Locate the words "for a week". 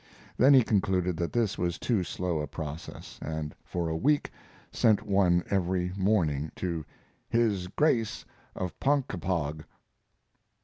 3.63-4.31